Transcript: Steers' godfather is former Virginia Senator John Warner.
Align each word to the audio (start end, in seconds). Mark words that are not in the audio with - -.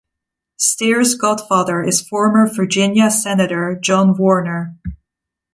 Steers' 0.57 1.13
godfather 1.13 1.83
is 1.83 2.01
former 2.01 2.51
Virginia 2.51 3.11
Senator 3.11 3.77
John 3.79 4.17
Warner. 4.17 4.75